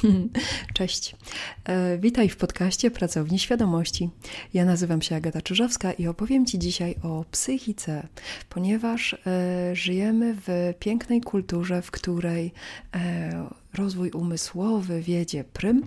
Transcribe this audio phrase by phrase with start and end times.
[0.74, 1.16] Cześć.
[1.64, 4.10] E, witaj w podcaście Pracowni Świadomości.
[4.54, 8.08] Ja nazywam się Agata Czyżowska i opowiem Ci dzisiaj o psychice,
[8.48, 12.52] ponieważ e, żyjemy w pięknej kulturze, w której
[12.94, 15.86] e, rozwój umysłowy wiedzie prym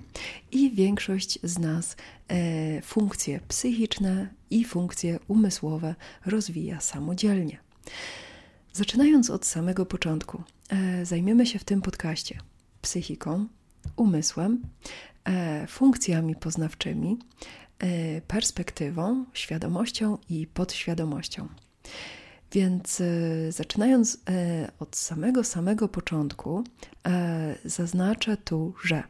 [0.51, 1.95] i większość z nas
[2.83, 5.95] funkcje psychiczne i funkcje umysłowe
[6.25, 7.57] rozwija samodzielnie.
[8.73, 10.43] Zaczynając od samego początku,
[11.03, 12.39] zajmiemy się w tym podcaście
[12.81, 13.47] psychiką,
[13.95, 14.61] umysłem,
[15.25, 17.17] e, funkcjami poznawczymi,
[17.79, 21.47] e, perspektywą, świadomością i podświadomością.
[22.51, 24.17] Więc e, zaczynając
[24.79, 26.63] od samego samego początku,
[27.65, 29.03] zaznaczę tu, że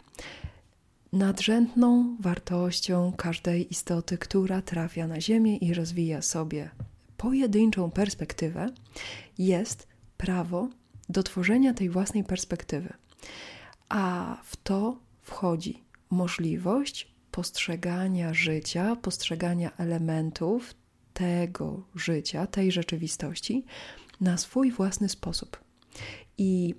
[1.13, 6.69] nadrzędną wartością każdej istoty, która trafia na Ziemię i rozwija sobie
[7.17, 8.69] pojedynczą perspektywę,
[9.37, 10.69] jest prawo
[11.09, 12.93] do tworzenia tej własnej perspektywy
[13.93, 20.73] a w to wchodzi możliwość postrzegania życia, postrzegania elementów
[21.13, 23.65] tego życia, tej rzeczywistości
[24.21, 25.57] na swój własny sposób.
[26.37, 26.75] I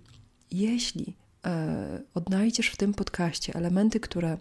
[0.51, 4.39] jeśli e, odnajdziesz w tym podcaście elementy, które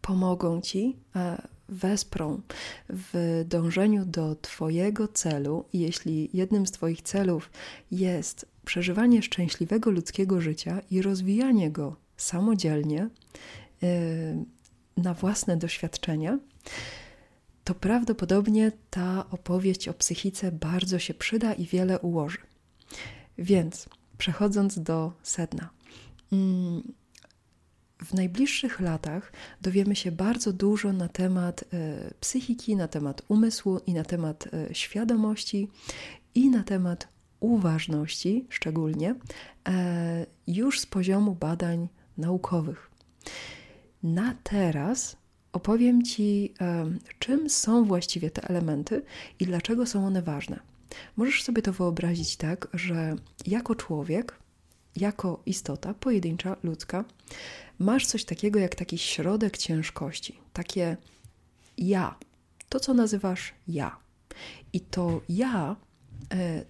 [0.00, 2.40] pomogą ci, e, wesprą
[2.88, 7.50] w dążeniu do Twojego celu, jeśli jednym z Twoich celów
[7.90, 13.08] jest przeżywanie szczęśliwego ludzkiego życia i rozwijanie go samodzielnie
[13.82, 13.88] yy,
[14.96, 16.38] na własne doświadczenia,
[17.64, 22.38] to prawdopodobnie ta opowieść o psychice bardzo się przyda i wiele ułoży.
[23.38, 25.70] Więc przechodząc do sedna.
[26.32, 26.92] Mm,
[28.04, 33.94] w najbliższych latach dowiemy się bardzo dużo na temat e, psychiki, na temat umysłu i
[33.94, 35.68] na temat e, świadomości
[36.34, 37.08] i na temat
[37.42, 39.14] uważności, szczególnie
[39.68, 42.90] e, już z poziomu badań naukowych.
[44.02, 45.16] Na teraz
[45.52, 46.54] opowiem Ci,
[47.18, 49.02] czym są właściwie te elementy
[49.40, 50.60] i dlaczego są one ważne.
[51.16, 53.16] Możesz sobie to wyobrazić tak, że
[53.46, 54.38] jako człowiek,
[54.96, 57.04] jako istota pojedyncza, ludzka,
[57.78, 60.96] masz coś takiego jak taki środek ciężkości, takie
[61.78, 62.18] ja,
[62.68, 63.96] to co nazywasz ja.
[64.72, 65.91] I to ja e,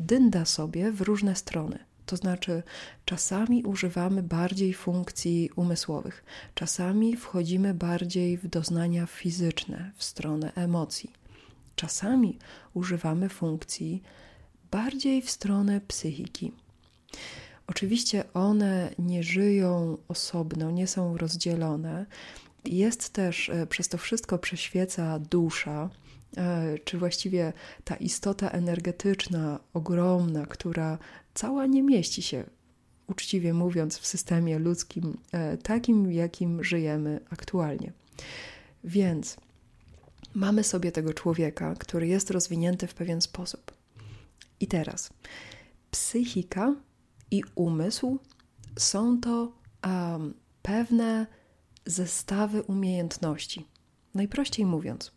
[0.00, 1.78] dynda sobie w różne strony.
[2.06, 2.62] To znaczy,
[3.04, 6.24] czasami używamy bardziej funkcji umysłowych,
[6.54, 11.10] czasami wchodzimy bardziej w doznania fizyczne, w stronę emocji,
[11.76, 12.38] czasami
[12.74, 14.02] używamy funkcji
[14.70, 16.52] bardziej w stronę psychiki.
[17.66, 22.06] Oczywiście one nie żyją osobno, nie są rozdzielone.
[22.64, 26.01] Jest też e, przez to wszystko prześwieca dusza, e,
[26.84, 27.52] czy właściwie
[27.84, 30.98] ta istota energetyczna, ogromna, która
[31.34, 32.44] cała nie mieści się,
[33.06, 37.92] uczciwie mówiąc, w systemie ludzkim, e, takim, jakim żyjemy aktualnie.
[38.84, 39.36] Więc
[40.34, 43.72] mamy sobie tego człowieka, który jest rozwinięty w pewien sposób.
[44.60, 45.10] I teraz
[45.90, 46.74] psychika
[47.30, 48.18] i umysł
[48.78, 49.52] są to
[49.84, 51.26] um, pewne
[51.86, 53.66] zestawy umiejętności.
[54.14, 55.12] Najprościej mówiąc,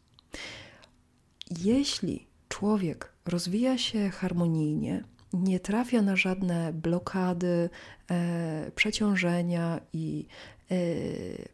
[1.50, 7.70] jeśli człowiek rozwija się harmonijnie, nie trafia na żadne blokady,
[8.12, 10.26] e, przeciążenia i
[10.72, 10.76] e,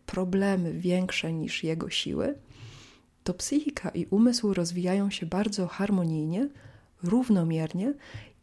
[0.05, 2.35] problemy większe niż jego siły,
[3.23, 6.49] to psychika i umysł rozwijają się bardzo harmonijnie,
[7.03, 7.93] równomiernie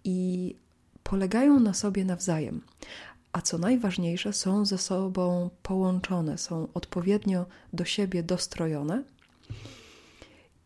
[0.05, 0.55] i
[1.03, 2.61] polegają na sobie nawzajem,
[3.33, 9.05] a co najważniejsze, są ze sobą połączone, są odpowiednio do siebie dostrojone.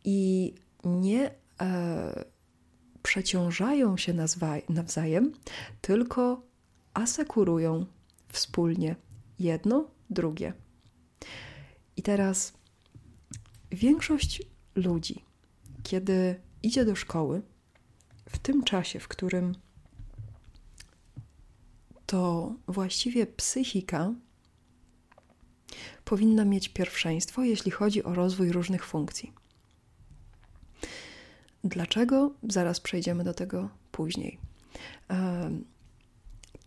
[0.04, 0.54] I
[0.84, 2.24] nie e,
[3.02, 4.14] przeciążają się
[4.68, 5.32] nawzajem,
[5.80, 6.42] tylko
[6.94, 7.86] asekurują
[8.28, 8.96] wspólnie
[9.38, 10.52] jedno, drugie.
[11.96, 12.52] I teraz
[13.70, 14.42] większość
[14.74, 15.24] ludzi,
[15.82, 17.42] kiedy idzie do szkoły,
[18.28, 19.54] w tym czasie, w którym
[22.06, 24.14] to właściwie psychika
[26.04, 29.32] powinna mieć pierwszeństwo, jeśli chodzi o rozwój różnych funkcji.
[31.64, 32.34] Dlaczego?
[32.48, 34.38] Zaraz przejdziemy do tego później.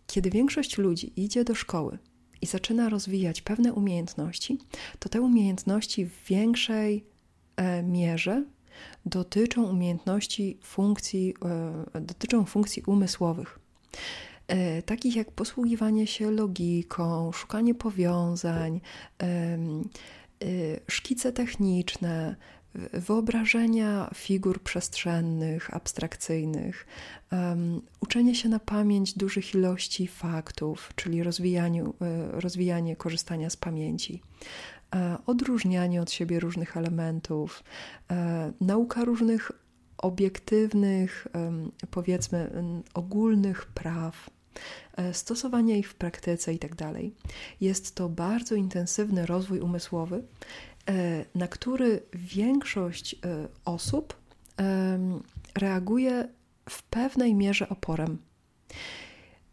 [0.06, 1.98] Kiedy większość ludzi idzie do szkoły
[2.42, 4.58] i zaczyna rozwijać pewne umiejętności,
[4.98, 7.04] to te umiejętności w większej
[7.56, 8.44] e, mierze
[9.06, 11.34] dotyczą umiejętności funkcji,
[11.94, 13.58] e, dotyczą funkcji umysłowych.
[14.48, 18.80] E, takich jak posługiwanie się logiką, szukanie powiązań,
[20.88, 22.36] szkice techniczne,
[22.92, 26.86] wyobrażenia figur przestrzennych, abstrakcyjnych,
[27.32, 31.24] um, uczenie się na pamięć dużych ilości faktów, czyli e,
[32.40, 34.22] rozwijanie korzystania z pamięci,
[34.94, 37.64] e, odróżnianie od siebie różnych elementów,
[38.10, 39.52] e, nauka różnych
[39.98, 41.26] obiektywnych,
[41.90, 42.50] powiedzmy,
[42.94, 44.30] ogólnych praw,
[45.12, 46.76] stosowanie ich w praktyce itd.
[46.76, 46.94] Tak
[47.60, 50.22] Jest to bardzo intensywny rozwój umysłowy,
[51.34, 53.18] na który większość e,
[53.64, 54.16] osób
[55.54, 56.28] reaguje
[56.70, 58.18] w pewnej mierze oporem.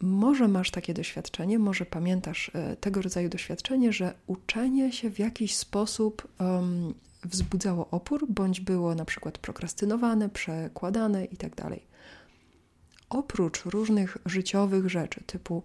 [0.01, 5.55] Może masz takie doświadczenie, może pamiętasz e, tego rodzaju doświadczenie, że uczenie się w jakiś
[5.55, 6.93] sposób um,
[7.23, 11.55] wzbudzało opór, bądź było na przykład prokrastynowane, przekładane itd.
[11.55, 11.73] Tak
[13.09, 15.63] Oprócz różnych życiowych rzeczy, typu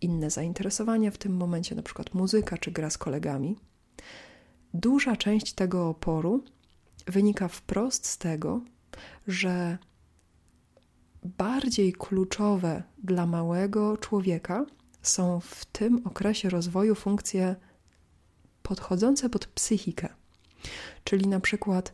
[0.00, 3.56] inne zainteresowania w tym momencie, na przykład muzyka czy gra z kolegami,
[4.76, 6.44] Duża część tego oporu
[7.06, 8.60] wynika wprost z tego,
[9.26, 9.78] że
[11.24, 14.66] bardziej kluczowe dla małego człowieka
[15.02, 17.56] są w tym okresie rozwoju funkcje
[18.62, 20.08] podchodzące pod psychikę,
[21.04, 21.92] czyli na przykład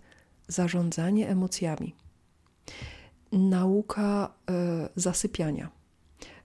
[0.49, 1.95] zarządzanie emocjami,
[3.33, 4.53] nauka y,
[4.97, 5.71] zasypiania,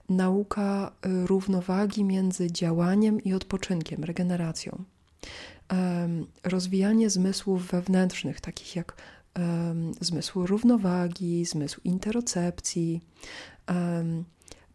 [0.08, 4.84] nauka y, równowagi między działaniem i odpoczynkiem, regeneracją
[6.44, 8.96] rozwijanie zmysłów wewnętrznych, takich jak
[10.00, 13.00] zmysł równowagi, zmysł interocepcji,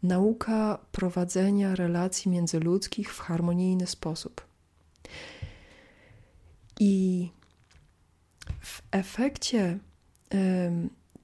[0.02, 4.46] nauka prowadzenia relacji międzyludzkich w harmonijny sposób.
[6.80, 7.30] I
[8.60, 9.78] w efekcie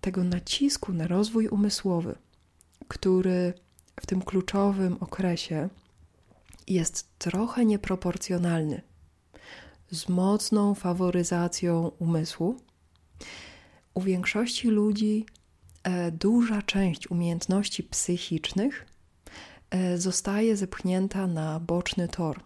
[0.00, 2.14] tego nacisku na rozwój umysłowy,
[2.88, 3.55] który
[4.00, 5.69] w tym kluczowym okresie
[6.69, 8.82] jest trochę nieproporcjonalny
[9.91, 12.57] z mocną faworyzacją umysłu.
[13.95, 15.27] U większości ludzi
[15.83, 18.87] e, duża część umiejętności psychicznych
[19.71, 22.41] e, zostaje zepchnięta na boczny tor,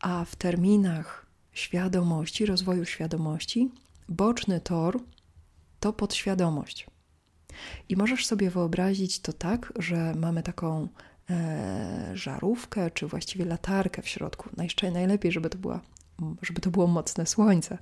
[0.00, 3.70] a w terminach świadomości, rozwoju świadomości,
[4.08, 5.00] boczny tor
[5.80, 6.86] to podświadomość.
[7.88, 10.88] I możesz sobie wyobrazić to tak, że mamy taką
[11.30, 14.50] e, żarówkę, czy właściwie latarkę w środku.
[14.92, 15.80] Najlepiej, żeby to była
[16.42, 17.78] żeby to było mocne słońce.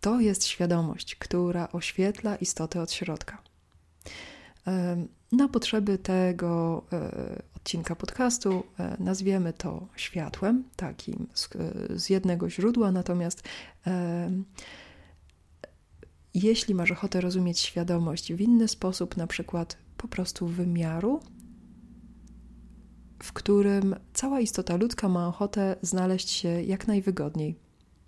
[0.00, 3.42] To jest świadomość, która oświetla istotę od środka.
[5.32, 11.48] Na potrzeby tego e, odcinka podcastu e, nazwiemy to światłem, takim z,
[11.90, 13.42] z jednego źródła, natomiast
[16.34, 21.20] jeśli masz ochotę rozumieć świadomość w inny sposób, na przykład po prostu wymiaru,
[23.22, 27.58] w którym cała istota ludzka ma ochotę znaleźć się jak najwygodniej.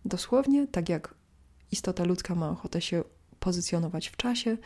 [0.05, 1.15] Dosłownie tak jak
[1.73, 3.05] istota ludzka ma ochotę się
[3.41, 4.57] pozycjonować w czasie,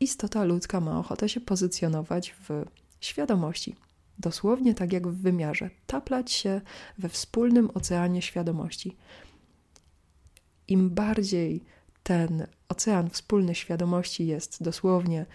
[0.00, 2.64] istota ludzka ma ochotę się pozycjonować w
[3.00, 3.76] świadomości.
[4.18, 6.60] Dosłownie tak jak w wymiarze, taplać się
[6.98, 8.96] we wspólnym oceanie świadomości.
[10.68, 11.64] Im bardziej
[12.02, 15.26] ten ocean wspólny świadomości jest dosłownie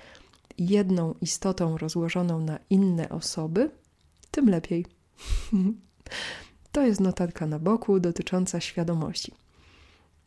[0.58, 3.72] jedną istotą rozłożoną na inne osoby,
[4.32, 4.86] tym lepiej.
[6.72, 9.34] To jest notatka na boku dotycząca świadomości.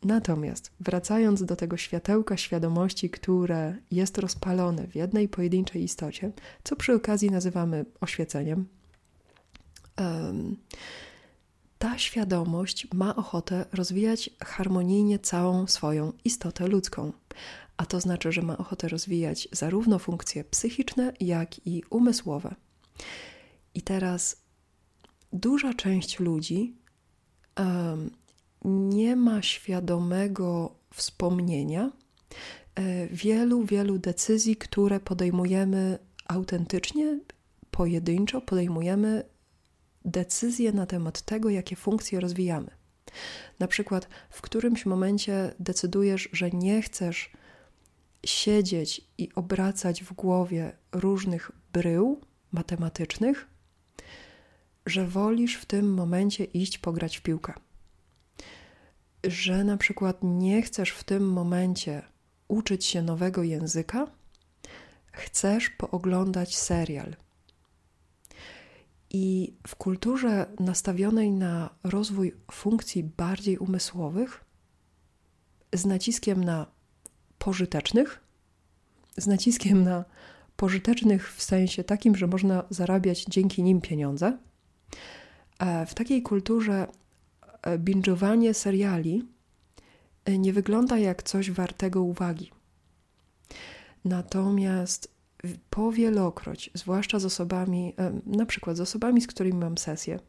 [0.03, 6.31] Natomiast wracając do tego światełka świadomości, które jest rozpalone w jednej pojedynczej istocie,
[6.63, 8.65] co przy okazji nazywamy oświeceniem,
[11.79, 17.11] ta świadomość ma ochotę rozwijać harmonijnie całą swoją istotę ludzką.
[17.77, 22.55] A to znaczy, że ma ochotę rozwijać zarówno funkcje psychiczne, jak i umysłowe.
[23.75, 24.41] I teraz
[25.33, 26.75] duża część ludzi
[27.59, 28.11] um,
[28.65, 31.91] nie ma świadomego wspomnienia
[32.75, 37.19] e, wielu, wielu decyzji, które podejmujemy autentycznie,
[37.71, 39.23] pojedynczo, podejmujemy
[40.05, 42.71] decyzje na temat tego, jakie funkcje rozwijamy.
[43.59, 47.31] Na przykład, w którymś momencie decydujesz, że nie chcesz
[48.25, 53.47] siedzieć i obracać w głowie różnych brył matematycznych,
[54.85, 57.53] że wolisz w tym momencie iść pograć w piłkę.
[59.23, 62.01] Że na przykład nie chcesz w tym momencie
[62.47, 64.07] uczyć się nowego języka,
[65.11, 67.15] chcesz pooglądać serial.
[69.09, 74.45] I w kulturze nastawionej na rozwój funkcji bardziej umysłowych,
[75.73, 76.65] z naciskiem na
[77.37, 78.21] pożytecznych,
[79.17, 80.05] z naciskiem na
[80.55, 84.37] pożytecznych w sensie takim, że można zarabiać dzięki nim pieniądze,
[85.87, 86.87] w takiej kulturze
[87.61, 89.23] e, binge'owanie seriali
[90.29, 92.51] y, nie wygląda jak coś wartego uwagi.
[94.05, 95.15] Natomiast
[95.69, 97.93] powielokroć, zwłaszcza z osobami,
[98.25, 100.19] na przykład z osobami, z którymi mam sesję,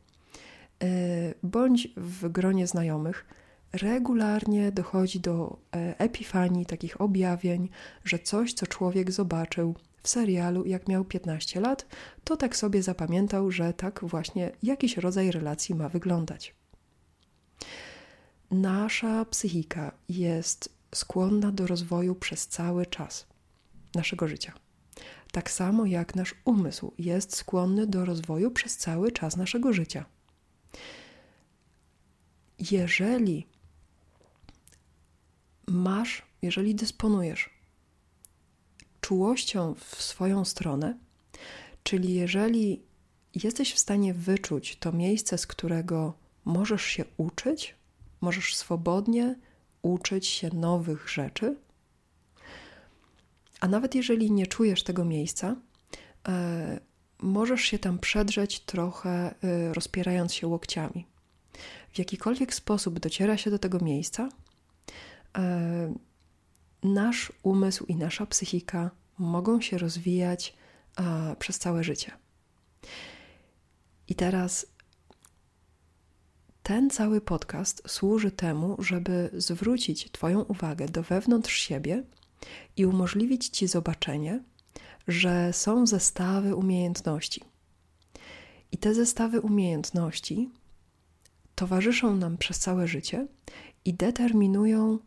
[1.42, 3.26] bądź w gronie znajomych,
[3.72, 7.68] regularnie dochodzi do e, epifanii, takich objawień,
[8.04, 9.74] że coś, co człowiek zobaczył
[10.06, 11.86] w serialu, jak miał 15 lat,
[12.24, 16.54] to tak sobie zapamiętał, że tak właśnie jakiś rodzaj relacji ma wyglądać.
[18.50, 23.26] Nasza psychika jest skłonna do rozwoju przez cały czas
[23.94, 24.52] naszego życia.
[25.32, 30.04] Tak samo jak nasz umysł jest skłonny do rozwoju przez cały czas naszego życia.
[32.70, 33.46] Jeżeli
[35.66, 37.55] masz, jeżeli dysponujesz
[39.06, 40.98] czułością w swoją stronę,
[41.82, 42.82] czyli jeżeli
[43.34, 47.74] jesteś w stanie wyczuć to miejsce, z którego możesz się uczyć,
[48.20, 49.34] możesz swobodnie
[49.82, 51.56] uczyć się nowych rzeczy,
[53.60, 55.56] a nawet jeżeli nie czujesz tego miejsca,
[56.28, 56.80] e,
[57.18, 61.06] możesz się tam przedrzeć trochę, e, rozpierając się łokciami.
[61.92, 64.28] W jakikolwiek sposób dociera się do tego miejsca,
[65.38, 65.94] e,
[66.82, 70.56] nasz umysł i nasza psychika mogą się rozwijać
[71.38, 72.12] przez całe życie.
[74.08, 74.66] I teraz
[76.62, 82.02] ten cały podcast służy temu, żeby zwrócić Twoją uwagę do wewnątrz siebie
[82.76, 84.42] i umożliwić Ci zobaczenie,
[85.08, 87.44] że są zestawy umiejętności.
[88.72, 90.50] I te zestawy umiejętności
[91.54, 93.26] towarzyszą nam przez całe życie
[93.84, 94.98] i determinują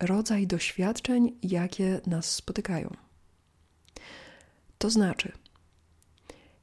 [0.00, 2.96] rodzaj doświadczeń, jakie nas spotykają.
[4.78, 5.32] To znaczy,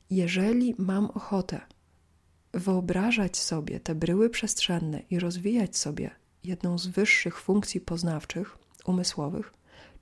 [0.10, 1.62] jeżeli mam ochotę
[2.53, 6.12] wyobrażać sobie te bryły przestrzenne i rozwijać sobie
[6.44, 9.53] jedną z wyższych funkcji poznawczych, umysłowych,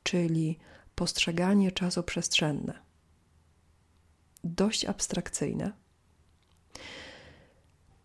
[0.03, 0.57] czyli
[0.95, 2.73] postrzeganie czasoprzestrzenne,
[4.43, 5.71] dość abstrakcyjne,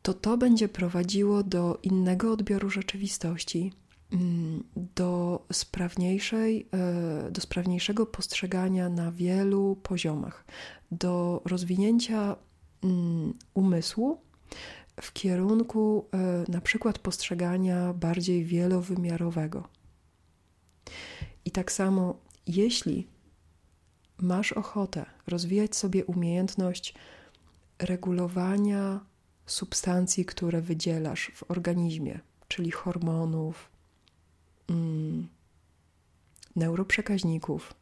[0.03, 3.73] to to będzie prowadziło do innego odbioru rzeczywistości,
[4.13, 4.65] mm,
[5.52, 10.45] sprawniejszej, e, do sprawniejszego postrzegania na wielu poziomach,
[10.90, 12.37] do rozwinięcia
[12.85, 14.21] mm, umysłu
[15.00, 19.69] w kierunku e, na przykład postrzegania bardziej wielowymiarowego.
[21.45, 23.07] I tak samo, jeśli
[24.19, 26.95] masz ochotę rozwijać sobie umiejętność
[27.78, 29.00] regulowania
[29.47, 33.71] substancji, które wydzielasz w organizmie, czyli hormonów,
[34.69, 35.28] mm,
[36.57, 37.75] neuroprzekaźników.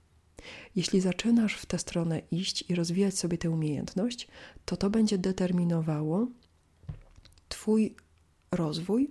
[0.76, 4.28] Jeśli zaczynasz w tę stronę iść i rozwijać sobie tę umiejętność,
[4.64, 6.26] to to będzie determinowało
[7.48, 7.94] Twój
[8.50, 9.10] rozwój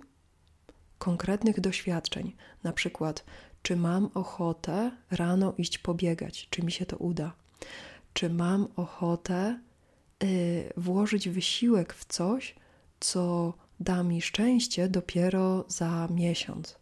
[0.98, 2.32] konkretnych doświadczeń,
[2.64, 3.24] na przykład
[3.62, 7.32] czy mam ochotę rano iść pobiegać, czy mi się to uda,
[8.12, 9.60] czy mam ochotę
[10.24, 12.54] y, włożyć wysiłek w coś,
[13.00, 16.78] co da mi szczęście dopiero za miesiąc.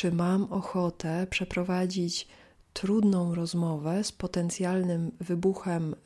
[0.00, 2.28] Czy mam ochotę przeprowadzić
[2.72, 5.96] trudną rozmowę z potencjalnym wybuchem y,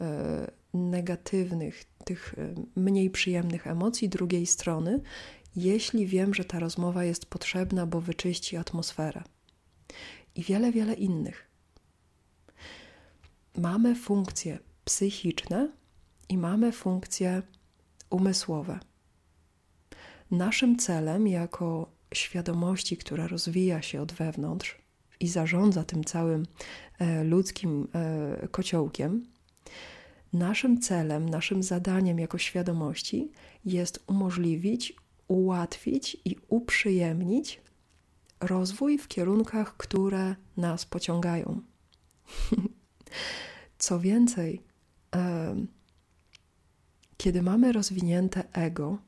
[0.78, 5.00] negatywnych, tych y, mniej przyjemnych emocji drugiej strony
[5.56, 9.22] jeśli wiem, że ta rozmowa jest potrzebna, bo wyczyści atmosferę.
[10.34, 11.50] I wiele, wiele innych.
[13.56, 15.72] Mamy funkcje psychiczne
[16.28, 17.42] i mamy funkcje
[18.10, 18.80] umysłowe.
[20.30, 24.78] Naszym celem, jako świadomości, która rozwija się od wewnątrz
[25.20, 26.46] i zarządza tym całym
[26.98, 29.26] e, ludzkim e, kociołkiem,
[30.32, 33.32] naszym celem, naszym zadaniem jako świadomości
[33.64, 34.96] jest umożliwić
[35.28, 37.60] ułatwić i uprzyjemnić
[38.40, 41.60] rozwój w kierunkach, które nas pociągają.
[43.78, 44.62] Co więcej,
[47.16, 48.98] kiedy mamy rozwinięte ego,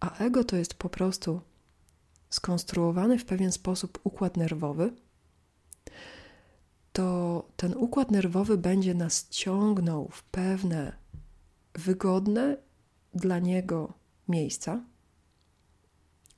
[0.00, 1.40] a ego to jest po prostu
[2.32, 4.92] skonstruowany w pewien sposób układ nerwowy,
[6.92, 10.96] to ten układ nerwowy będzie nas ciągnął w pewne
[11.74, 12.56] wygodne
[13.14, 13.92] dla niego
[14.28, 14.84] miejsca,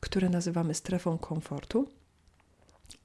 [0.00, 1.88] które nazywamy strefą komfortu.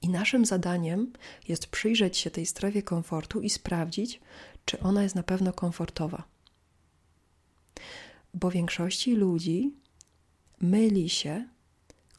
[0.02, 1.12] I naszym zadaniem
[1.48, 4.20] jest przyjrzeć się tej strefie komfortu i sprawdzić,
[4.64, 6.22] czy ona jest na pewno komfortowa.
[8.34, 9.74] Bo większości ludzi
[10.60, 11.48] myli się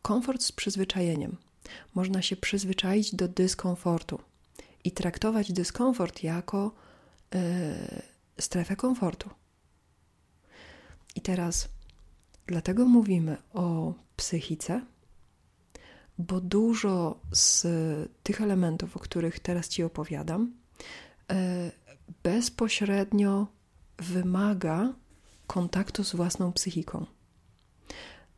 [0.01, 1.37] komfort z przyzwyczajeniem.
[1.93, 4.19] Można się przyzwyczaić do dyskomfortu
[4.83, 6.71] i traktować dyskomfort jako
[7.33, 7.39] yy,
[8.37, 9.29] strefę komfortu.
[11.15, 11.69] I teraz
[12.51, 14.81] Dlatego mówimy o psychice,
[16.17, 17.67] bo dużo z
[18.23, 20.53] tych elementów, o których teraz Ci opowiadam,
[21.31, 21.71] e,
[22.23, 23.47] bezpośrednio
[23.97, 24.93] wymaga
[25.47, 27.05] kontaktu z własną psychiką.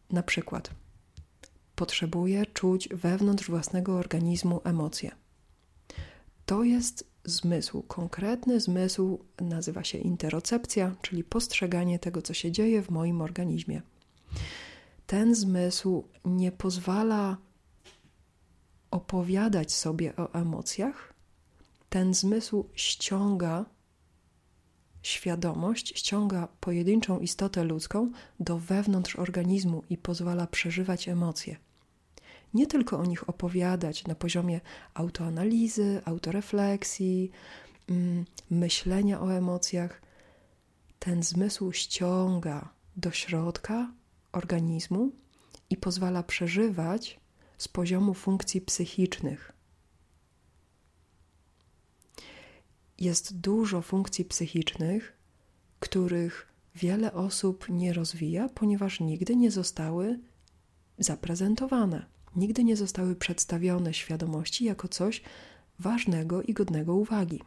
[0.09, 0.71] Na przykład,
[1.75, 5.11] potrzebuję czuć wewnątrz własnego organizmu emocje.
[6.45, 12.89] To jest zmysł, konkretny zmysł, nazywa się interocepcja, czyli postrzeganie tego, co się dzieje w
[12.89, 13.81] moim organizmie.
[15.07, 17.37] Ten zmysł nie pozwala
[18.91, 21.13] opowiadać sobie o emocjach,
[21.89, 23.65] ten zmysł ściąga
[25.03, 31.55] świadomość, ściąga pojedynczą istotę ludzką do wewnątrz organizmu i pozwala przeżywać emocje.
[32.53, 34.61] Nie tylko o nich opowiadać na poziomie
[34.93, 37.31] autoanalizy, autorefleksji,
[37.89, 40.01] mm, myślenia o emocjach.
[40.99, 43.91] Ten zmysł ściąga do środka
[44.31, 45.11] organizmu
[45.69, 47.19] i pozwala przeżywać
[47.57, 49.52] z poziomu funkcji psychicznych.
[52.99, 55.13] Jest dużo funkcji psychicznych,
[55.79, 60.19] których wiele osób nie rozwija, ponieważ nigdy nie zostały
[60.99, 65.21] zaprezentowane, nigdy nie zostały przedstawione świadomości jako coś
[65.79, 67.41] ważnego i godnego uwagi.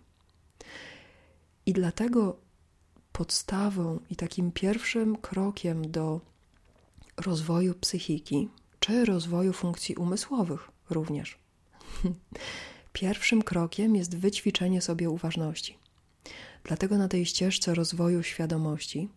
[1.66, 2.36] I dlatego
[3.12, 6.20] podstawą i takim pierwszym krokiem do
[7.16, 8.48] rozwoju psychiki,
[8.80, 11.38] czy rozwoju funkcji umysłowych również.
[12.96, 15.78] Pierwszym krokiem jest wyćwiczenie sobie uważności.
[16.64, 19.08] Dlatego na tej ścieżce rozwoju świadomości,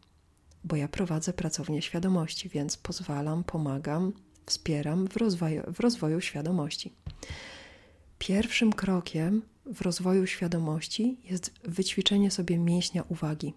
[0.63, 4.13] bo ja prowadzę pracownię świadomości, więc pozwalam, pomagam,
[4.45, 6.93] wspieram w rozwoju, w rozwoju świadomości.
[8.17, 13.53] Pierwszym krokiem w rozwoju świadomości jest wyćwiczenie sobie mięśnia uwagi.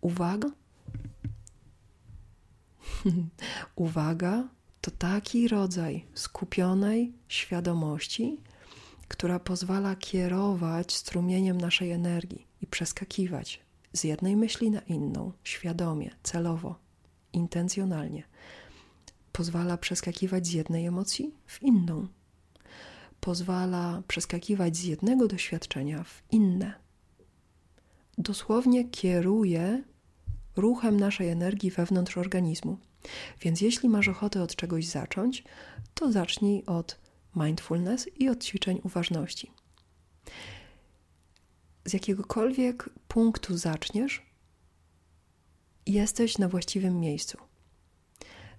[0.00, 0.50] Uwaga
[3.76, 4.48] Uwaga
[4.80, 8.38] to taki rodzaj skupionej świadomości,
[9.08, 13.60] która pozwala kierować strumieniem naszej energii i przeskakiwać
[13.92, 16.78] z jednej myśli na inną, świadomie, celowo,
[17.32, 18.22] intencjonalnie.
[19.32, 22.06] Pozwala przeskakiwać z jednej emocji w inną.
[23.20, 26.74] Pozwala przeskakiwać z jednego doświadczenia w inne.
[28.18, 29.82] Dosłownie kieruje
[30.56, 32.78] ruchem naszej energii wewnątrz organizmu.
[33.40, 35.44] Więc jeśli masz ochotę od czegoś zacząć,
[35.94, 37.03] to zacznij od
[37.36, 39.50] mindfulness i od ćwiczeń uważności.
[41.84, 44.22] Z jakiegokolwiek punktu zaczniesz,
[45.86, 47.38] jesteś na właściwym miejscu.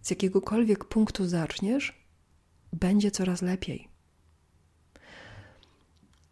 [0.02, 2.06] Z jakiegokolwiek punktu zaczniesz,
[2.74, 3.88] będzie coraz lepiej.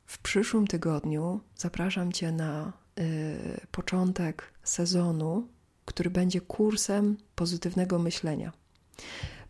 [0.05, 5.47] W przyszłym tygodniu zapraszam Cię na y, początek sezonu
[5.85, 8.51] który będzie kursem pozytywnego myślenia.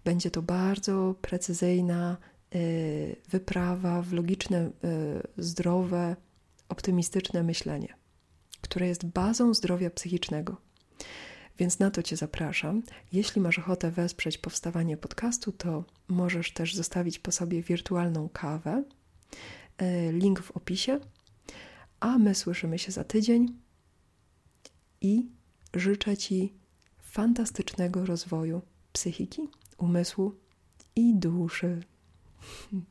[0.03, 2.17] Będzie to bardzo precyzyjna
[3.29, 6.15] wyprawa w logiczne, y, zdrowe,
[6.69, 7.93] optymistyczne myślenie,
[8.61, 10.57] które jest bazą zdrowia psychicznego.
[11.57, 12.83] Więc na to Cię zapraszam.
[13.11, 18.83] Jeśli masz ochotę wesprzeć powstawanie podcastu, to możesz też zostawić po sobie wirtualną kawę.
[19.81, 20.99] Y, link w opisie.
[21.99, 23.59] A my słyszymy się za tydzień
[25.01, 25.27] i
[25.73, 26.53] życzę Ci
[27.01, 28.61] fantastycznego rozwoju
[28.93, 30.35] psychiki, umysłu
[30.95, 31.81] i duszy.
[32.71, 32.85] 哼